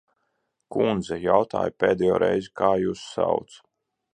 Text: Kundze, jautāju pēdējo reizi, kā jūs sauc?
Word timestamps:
Kundze, 0.75 1.17
jautāju 1.25 1.75
pēdējo 1.83 2.17
reizi, 2.25 2.53
kā 2.63 2.71
jūs 2.85 3.05
sauc? 3.11 3.61